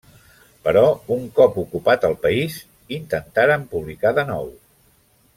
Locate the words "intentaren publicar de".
2.99-4.25